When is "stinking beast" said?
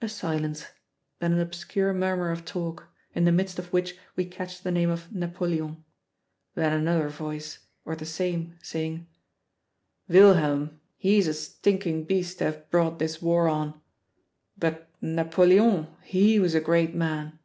11.34-12.38